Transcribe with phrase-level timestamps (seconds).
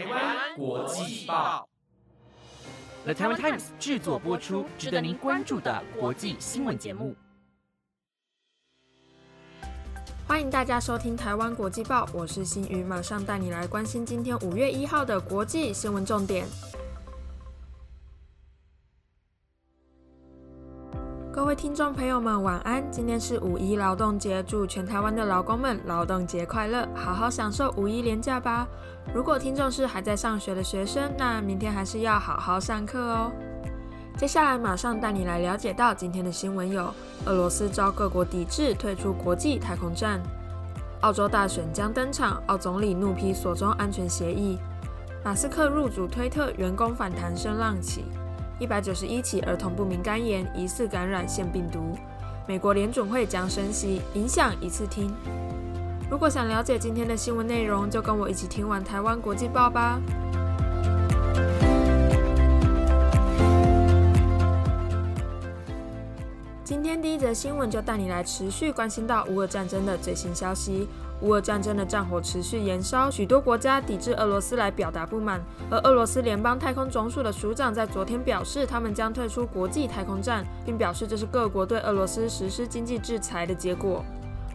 [0.00, 1.68] 台湾国际报
[3.04, 7.14] ，The Taiwan Times 制作播出，值得您关注的国际新闻节目。
[10.26, 16.46] 欢迎大家收听台湾国际报，我是新宇，马上带你来关心今天五月一号的国际新闻重点。
[21.50, 22.80] 位听众朋友们，晚安！
[22.92, 28.68] 今天是五一劳动节，祝全台湾的劳工们劳动节快乐，好好享受五一连假吧。
[29.12, 33.32] 如果听众是还在上学的学生，那明天还是要好好上课哦。
[34.16, 36.94] 接下来马上带你来了解到今天的新闻有：
[37.26, 40.20] 俄罗斯遭各国抵制退出国际太空站；
[41.00, 44.56] 澳洲大选将登场，澳总理怒批所中安全协议；
[45.24, 48.04] 马斯克入主推特，员工反弹声浪起。
[48.60, 51.96] 一百九十一起儿童不明肝炎疑似感染腺病毒，
[52.46, 55.10] 美国联准会将升息，影响一次听。
[56.10, 59.98] 如果想了解今天的新闻内容，就跟我一起听完台湾国际报吧。
[66.62, 70.86] 今天第一则新闻就带你来持续关心到乌俄战争的最新消息。
[71.22, 75.40] 乌俄战争的战火持续延烧，许多国家抵制俄罗斯来表达不满。
[75.70, 84.04] 而俄罗斯联邦太空总署的署长在昨天表示，他们将退出国际太空站，并表示这是各国对俄罗斯实施经济制裁的结果。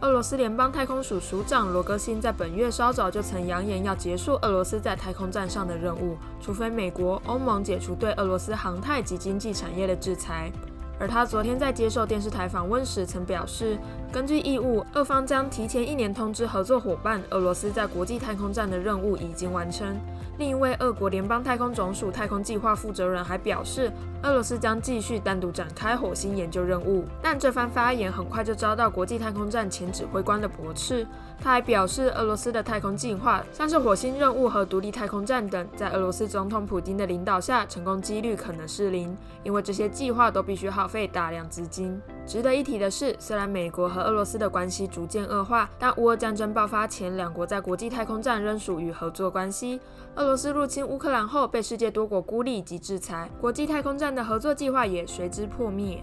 [0.00, 10.52] 俄罗斯联邦太空署署长罗戈辛在本月稍早就曾扬言要结束俄罗斯在太空站上的任务，除非美国、欧盟解除对俄罗斯航太及经济产业的制裁。
[11.00, 13.78] 而他昨天在接受电视台访问时曾表示，
[14.10, 19.94] 根据义务，俄方将提前一年通知合作伙伴，俄罗斯在国际太空站的任务已经完成。
[20.38, 23.92] 另一位俄国联邦太空总署太空计划负责人还表示，
[24.22, 27.04] 俄罗斯将继续单独展开火星研究任务。
[27.20, 31.06] 但这番发言很快就遭到国际太空站前指挥官的驳斥。
[31.38, 42.00] 他还表示，俄罗斯的太空计划，像是火星任务和独立太空站等，在俄罗斯总统普京的领导下，成功几率可能是零，因为这些计划都必须耗费大量资金。
[42.28, 49.80] 值得一提的是，虽然美国和俄罗斯的关系逐渐恶化，但乌俄战争爆发前，两国在国际太空站仍属于合作关系。
[50.16, 56.02] 俄罗斯入侵乌克兰后，被世界多国孤立及制裁，国际太空站的合作计划也随之破灭。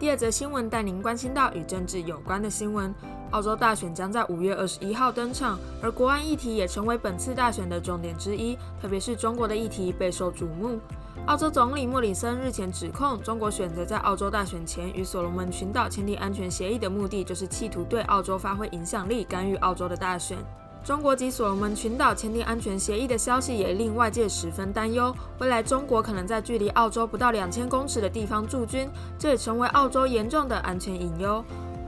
[0.00, 2.92] 第二则新闻带您关心到与政治有关的新闻。
[3.32, 10.78] 澳洲大选将在五月二十一号登场，而国安议题也成为本次大选的重点之一，特别是中国的议题备受瞩目。
[11.26, 20.38] 澳洲总理莫里森日前指控，中国选择在澳洲大选前与所罗门群岛签订安全协议的目的，就是企图对澳洲发挥影响力，干预澳洲的大选。
[20.84, 31.42] 中国及所罗门群岛签订安全协议的消息也令外界十分担忧，未来中国可能在距离澳洲不到两千公尺的地方驻军，这也成为澳洲严重的安全隐忧。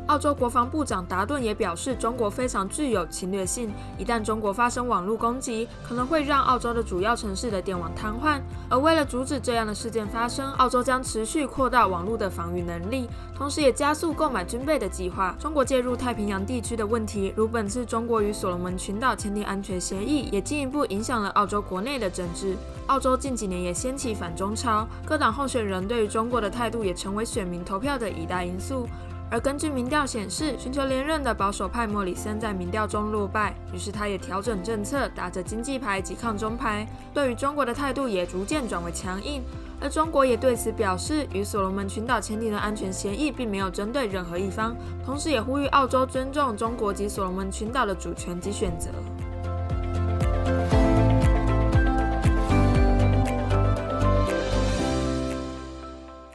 [0.06, 8.38] 澳洲国防部长达顿也表示，中国非常具有侵略性，一旦中国发生网络攻击，可能会让澳洲的主要城市的电网瘫痪。
[8.68, 15.34] 而为了阻止这样的事件发生，澳洲将持续扩大网络的防御能力，同时也加速购买军备的计划。
[15.38, 22.54] 中国介入太平洋地区的问题，如本次中国与所罗门群岛签订安全协议，也进一步影响了澳洲国内的政治。
[22.88, 28.86] 澳洲近几年也掀起反中潮，各党候选人对于中国的态度也成为选民投票的一大因素。
[29.30, 39.42] 而根据民调显示，寻求连任的保守派莫里森在民调中落败，于是他也调整政策，打着经济牌及抗中牌，对于中国的态度也逐渐转为强硬。
[39.80, 48.90] 而中国也对此表示，与所罗门群岛签订的安全协议并没有针对任何一方，同时也呼吁澳洲尊重中国及所罗门群岛的主权及选择。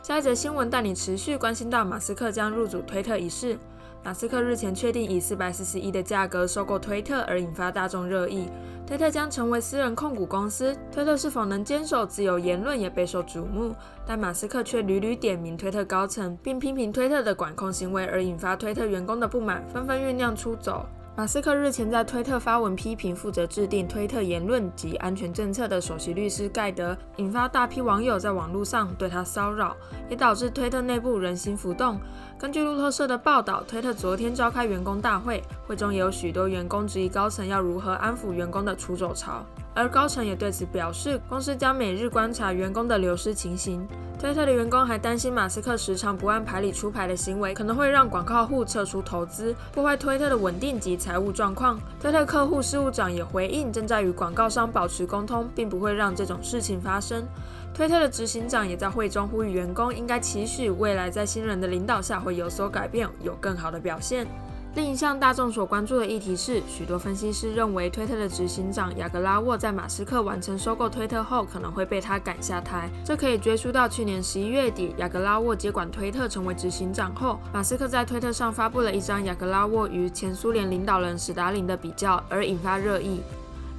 [0.09, 3.55] 下一则新闻带你持续关心到马斯克将入主推特一事。
[4.03, 8.49] 马斯克日前确定以四百四十亿的价格收购推特，而引发大众热议。
[8.87, 13.75] 推特将成为私人控股公司，推特是否能坚守自由言论也备受瞩目。
[14.03, 20.87] 但马斯克却屡屡点名推特高层，并批评推特的管控行为，而引发推特员工的不满，纷纷酝酿出走。
[21.19, 29.75] 马斯克日前在推特发文批评负责制定推特言论及安全政策的首席律师盖德，引发大批网友在网络上对他骚扰，
[30.09, 31.99] 也导致推特内部人心浮动。
[32.39, 39.45] 根据路透社的报道，推特昨天召开员工大会，会中也有许多员工质疑高层要如何安抚员工的出走潮。
[39.73, 43.87] 而高层也对此表示，公司将每日观察员工的流失情形。
[44.19, 51.79] 推特的员工还担心马斯克时常不按牌理出牌的行为，可能会让广告户撤出投资，破坏推特的稳定及财务状况。
[52.01, 57.25] 推特客户事务长也回应，正在与广告商保持沟通，并不会让这种事情发生。
[57.73, 64.27] 推特的执行长也在会中呼吁员工应该期许未来在新人的领导下会有所改变，有更好的表现。
[64.75, 72.87] 另一项大众所关注的议题是，许多分析师认为，推特的执行长雅各拉沃在马斯克完成收购推特后，可能会被他赶下台。
[73.03, 83.21] 这可以追溯到去年十一月底，雅各拉沃接管推特成为执行长后，马斯克在推特上发布了一张雅各拉沃与前苏联领导人史达林的比较，而引发热议。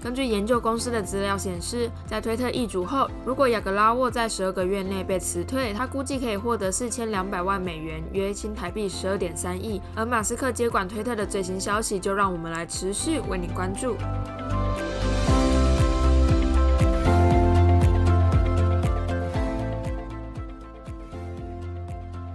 [0.03, 9.81] 根据研究公司的资料显示，在推特易主后，如果雅格拉沃在十二个月内被辞退，他估计可以获得四千两百万美元，约新台币十二点三亿。
[9.95, 13.95] 而马斯克接管推特的最新消息，就让我们来持续为你关注。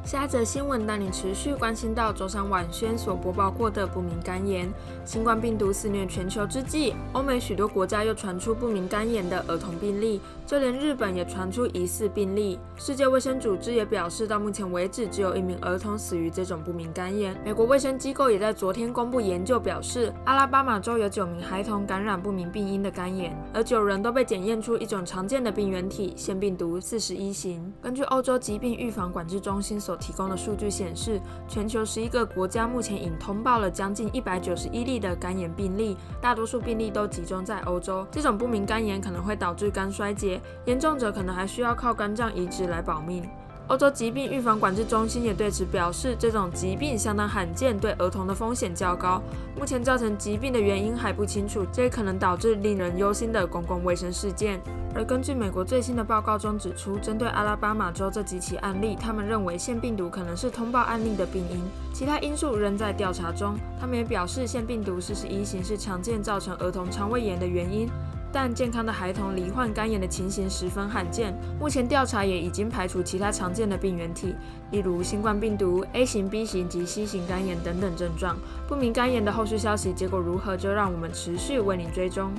[0.06, 4.72] 下一则新闻带你持续关心到周三晚宣所播报过的不明肝炎。
[5.04, 12.60] 新冠病毒肆虐全球之际，欧美许多国家又传出不明肝炎的儿童病例，就连日本也传出疑似病例。
[12.76, 17.36] 世界卫生组织也表示，到目前为止，只有一名儿童死于这种不明肝炎。
[17.44, 27.74] 美国卫生机构也在昨天公布研究，表示阿拉巴马州有九名孩童感染不明病因的肝炎，而九人都被检验出一种常见的病原体——腺病毒四十一型。
[27.82, 38.06] 根据欧洲疾病预防管制中心所提供的数据显示，全球十一个国家目前已通报了将近一百九十一例的肝炎病例，大多数病例都集中在欧洲。
[38.12, 43.28] 这种不明肝炎可能会导致肝衰竭，严重者可能还需要靠肝脏移植来保命。
[43.68, 49.20] 欧洲疾病预防管制中心也对此表示，这种疾病相当罕见，对儿童的风险较高。
[49.58, 54.62] 目前造成疾病的原因还不清楚，这也可能导致令人忧心的公共卫生事件。
[54.94, 61.60] 而根据美国最新的报告中指出，针对阿拉巴马州这几起案例，他们认为腺病毒可能是通报案例的病因，
[61.92, 63.56] 其他因素仍在调查中。
[63.82, 67.90] 他们也表示，腺病毒四十一型是常见造成儿童肠胃炎的原因。
[68.36, 71.34] 但健康的孩童罹患肝炎的情形十分罕见。
[71.58, 74.36] 目前调查也已经排除其他常见的病原体，
[74.72, 78.36] 例如新冠病毒、A 型、B 型及 C 型肝炎等等症状。
[78.68, 82.30] 不明肝炎的后续消息结果如何，就让我们持续为您追踪。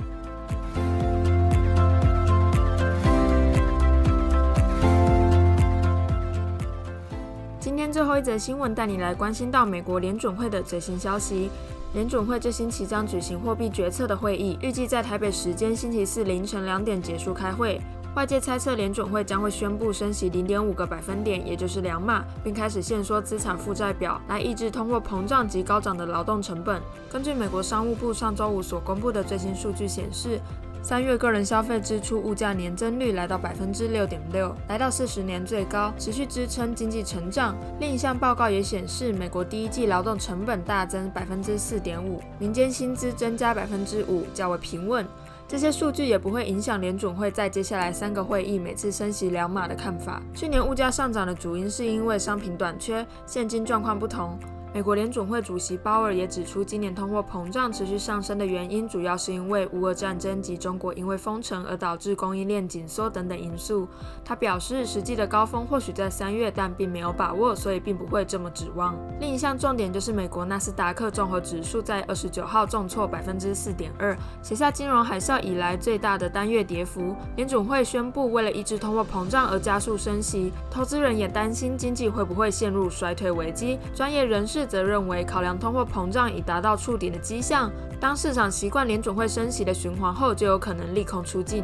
[7.59, 11.49] 今天最后一则新闻带你来关心到美国联准会的最新消息。
[11.93, 17.81] 联准会这星期将举行货币决策的会议，预计在台北时间星期四凌晨两点结束开会。
[18.15, 26.81] 外界猜测联准会将会宣布升息零点五个百分点，也就是两码，并开始限缩资产负债表，来抑制通货膨胀及高涨的劳动成本。
[27.09, 30.39] 根据美国商务部上周五所公布的最新数据显示。
[30.81, 37.57] 三月个人消费支出物价年增率来到百分之六点六，来到四十年最高，持续支撑经济成长。
[37.79, 45.05] 另一项报告也显示，美国第一季劳动成本大增百分之四点五，民间薪资增加百分之五，较为平稳。
[45.47, 50.21] 这些数据也不会影响联准会在接下来三个会议每次升息两码的看法。
[50.33, 54.37] 去年物价上涨的主因是因为商品短缺，现金状况不同。
[54.77, 63.87] 美国联准会主席鲍尔也指出，今年通货膨胀持续上升的原因，主要是因为乌俄战争及中国因为封城而导致供应链紧缩等等因素。
[64.23, 68.95] 他表示，实际的高峰或许在三月，但并没有把握，所以并不会这么指望。
[69.19, 77.15] 另一项重点就是美国纳斯达克综合指数在二十九号重挫百分之四点二，写下金融海啸以来最大的单月跌幅。
[77.35, 83.79] 联准会宣布，为了抑制通货膨胀而加速升息，投资人也担心经济会不会陷入衰退危机。
[83.95, 84.66] 专业人士。
[84.67, 91.63] 则认为，考量通货膨胀已达到触顶的迹象，当市场习惯联准会升息的循环后，就有可能利空出尽。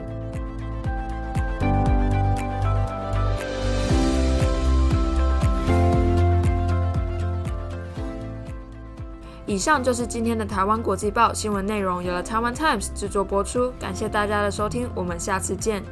[9.46, 15.84] 以上就是今天的台湾国际报新闻内容，由了台湾 Times 制作播出，感谢大家的收听，我们下次见。